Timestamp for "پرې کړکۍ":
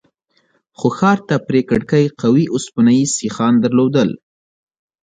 1.47-2.05